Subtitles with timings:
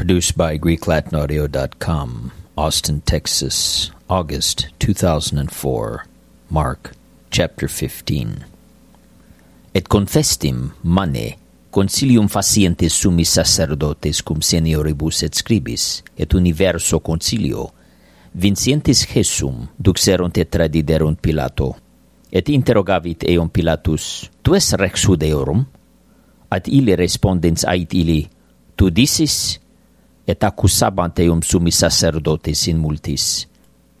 [0.00, 6.06] Produced by GreekLatinAudio.com, Austin, Texas, August 2004,
[6.48, 6.94] Mark,
[7.30, 8.46] Chapter 15.
[9.74, 11.36] Et confestim mane
[11.70, 17.68] concilium facientes summis sacerdotes cum senioribus et scribis, et universo concilio,
[18.32, 21.76] vincientes Jesum duxerunt et tradiderunt Pilato,
[22.32, 25.66] et interrogavit eum Pilatus, Tu es rex Judeorum?
[26.48, 28.30] At ili respondens ait ili,
[28.76, 29.59] Tu dicis,
[30.30, 33.48] et accusabant eum summi sacerdotes in multis.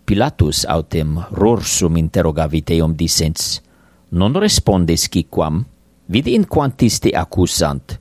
[0.06, 3.60] Pilatus autem rorsum interrogavit eum dicens,
[4.10, 5.64] non respondes quicquam,
[6.10, 7.98] vid in quantis te accusant.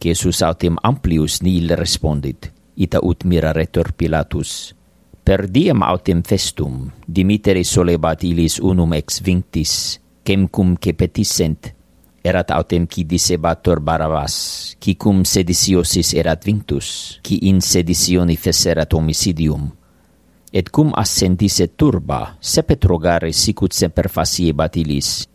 [0.00, 4.74] Jesus autem amplius nihil respondit, ita ut miraretur Pilatus.
[5.26, 9.72] Per diem autem festum, dimitere solebat ilis unum ex vinctis,
[10.22, 11.75] chemcum cepetissent,
[12.26, 19.70] erat autem qui dicebator Barabbas, qui cum seditiosis erat vinctus, qui in seditioni feserat homicidium,
[20.50, 25.26] et cum ascendisse turba, sepet rogare sicut semper facie batilis.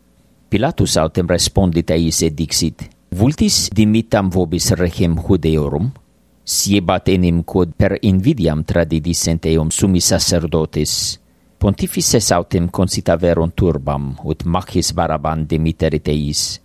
[0.52, 5.90] Pilatus autem respondit eis et dixit, Vultis dimittam vobis rechem judeorum,
[6.44, 10.94] siebat enim quod per invidiam tradidissent eum sumi sacerdotes,
[11.60, 16.62] pontifices autem consitaverunt turbam, ut machis baraban demiterit eis,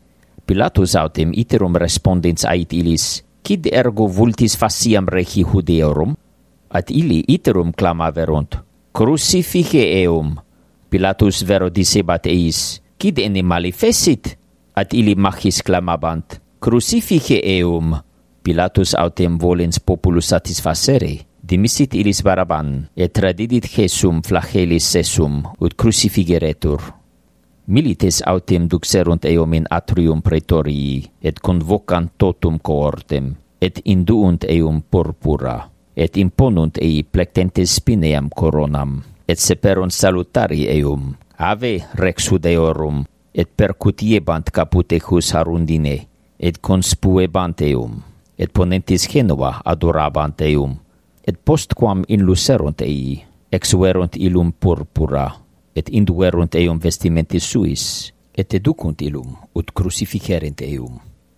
[0.47, 6.13] Pilatus autem iterum respondens ait illis, Cid ergo vultis faciam rehi Judeorum?
[6.71, 8.55] At illi iterum clamaverunt,
[8.95, 10.37] Crucifice eum.
[10.87, 14.37] Pilatus vero dicebat eis, Cid enim malifessit?
[14.71, 17.97] At illi machis clamabant, Crucifice eum.
[18.39, 26.96] Pilatus autem volens populus satisfacere, dimisit illis Baraban, et tradidit Jesum flagellis sesum, ut crucifigeretur
[27.67, 35.69] milites autem duxerunt eum in atrium praetorii, et convocant totum cohortem, et induunt eum purpura,
[35.95, 43.03] et imponunt ei plectentes spineam coronam, et seperunt salutari eum, ave rex judeorum,
[43.35, 46.07] et percutiebant caput ejus harundine,
[46.39, 47.99] et conspuebant eum,
[48.39, 50.77] et ponentis genua adorabant eum,
[51.27, 55.27] et postquam in lucerunt ei, exuerunt ilum purpura,
[55.77, 60.97] et induerunt eum vestimenti suis, et educunt ilum, ut crucificerent eum.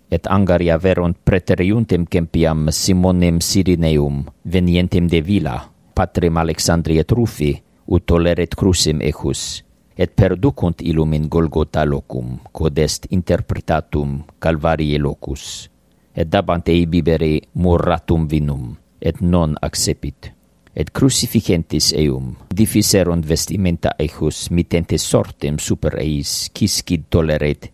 [0.09, 5.57] Et angaria verunt preteriuntem campiam Simonem Sirineum, venientem de Vila,
[5.93, 7.51] patrem Alexandriae Trufi,
[7.85, 9.61] ut toleret crucem ejus,
[9.99, 15.67] et perducunt illum in Golgota locum, quod est interpretatum Calvarie locus,
[16.15, 20.38] et dabant ei bibere murratum vinum, et non accepit
[20.75, 27.71] et crucificentis eum difficerunt vestimenta ejus mitente sortem super eis quiscid toleret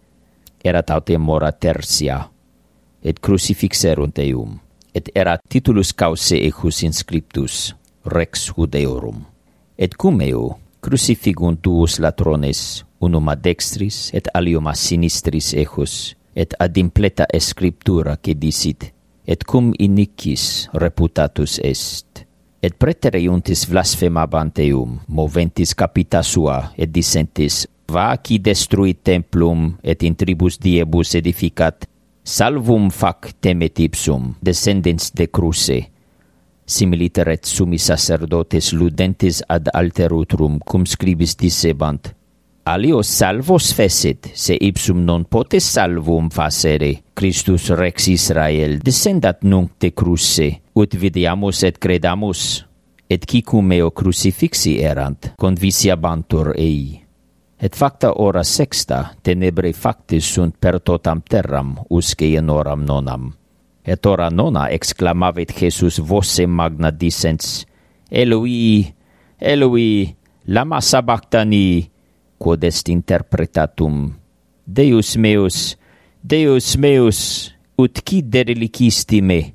[0.64, 2.20] erat autem mora tertia
[3.04, 4.58] et crucifixerunt eum
[4.96, 7.76] et erat titulus causae ejus inscriptus
[8.06, 9.24] rex judeorum
[9.78, 16.54] et cum eo crucifigunt duos latrones unum ad dextris et alium a sinistris ejus et
[16.60, 18.92] ad impleta scriptura que dicit
[19.28, 22.15] et cum iniquis reputatus est
[22.66, 31.14] et preteriuntis blasfemabanteum, moventis capita sua, et dissentis, Vaci destruit templum, et in tribus diebus
[31.20, 31.86] edificat,
[32.26, 35.84] salvum fac temet ipsum, descendens de cruce.
[36.66, 42.10] Similiter et sumi sacerdotes ludentis ad alterutrum, cum scribis dissebant,
[42.66, 47.04] Alio salvos fecit, se ipsum non potes salvum facere.
[47.14, 52.66] Christus rex Israel descendat nunc de cruce, ut videamus et credamus,
[53.10, 57.02] et cicum meo crucifixi erant, conviciabantur ei.
[57.56, 63.32] Et facta ora sexta tenebre factis sunt per totam terram usque in oram nonam.
[63.86, 67.66] Et ora nona exclamavit Jesus voce magna dicens,
[68.12, 68.86] Eloi,
[69.40, 70.16] Eloi,
[70.48, 71.90] lama sabachthani,
[72.38, 74.12] quod est interpretatum.
[74.66, 75.78] Deus meus,
[76.22, 79.55] Deus meus, ut qui derelicisti me?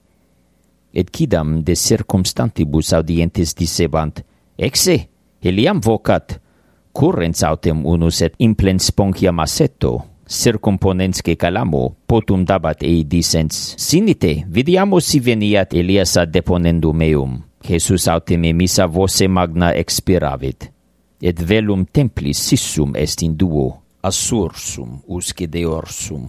[0.92, 4.22] et quidam de circumstantibus audientes dicebant,
[4.58, 5.08] Exe,
[5.40, 6.40] heliam vocat,
[6.92, 15.00] currens autem unus et implens sponciam assetto, circumponensque calamo, potum dabat ei dicens, Sinite, vidiamo
[15.00, 17.38] si veniat Elias ad deponendum meum.
[17.60, 20.70] Jesus autem emissa voce magna expiravit,
[21.20, 26.28] et velum templis sissum est in duo, assursum usque deorsum.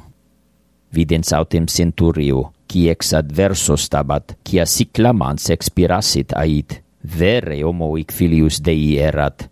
[0.91, 8.13] Videns autem centurio, qui ex adverso stabat, quia sic clamans expirasit ait, vere homo ic
[8.15, 9.49] filius Dei erat.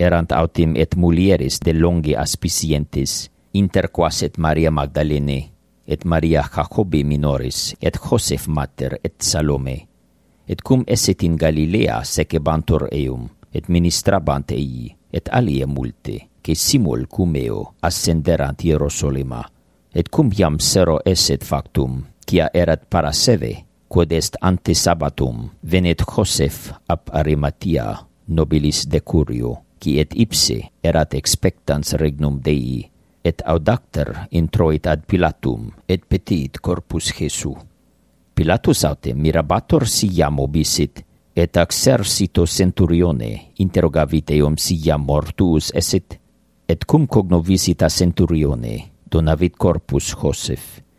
[0.00, 5.36] Erant autim et mulieris de longi aspicientis, interquas et Maria Magdalene,
[5.84, 9.76] et Maria Jacobi minoris, et Joseph mater, et Salome.
[10.48, 17.04] Et cum esset in Galilea secebantur eum, et ministrabant ei, et alie multe, che simul
[17.06, 19.44] cum eo ascenderant Hierosolima,
[19.92, 22.00] et cum iam sero esset factum,
[22.30, 30.14] quia erat paraseve, quod est ante sabbatum, venet Joseph ab Arimatia, nobilis decurio, qui et
[30.14, 32.84] ipse erat expectans regnum Dei,
[33.24, 37.50] et audacter introit ad Pilatum, et petit corpus Jesu.
[38.34, 41.02] Pilatus autem mirabator iam obisit,
[41.34, 46.20] et exercito centurione interrogavit eum iam mortuus esit,
[46.68, 50.89] et cum cognovisit a centurione donavit corpus Joseph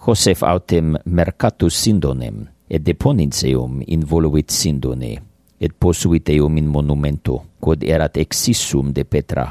[0.00, 5.18] Josef autem mercatus sindonem, et deponens eum in voluit sindone,
[5.60, 9.44] et posuit eum in monumento, quod erat exissum de Petra,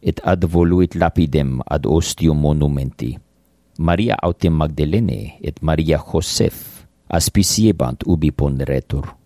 [0.00, 3.12] et ad voluit lapidem ad ostium monumenti.
[3.76, 9.19] Maria autem Magdalene et Maria Josef aspiciebant ubi ponderetur.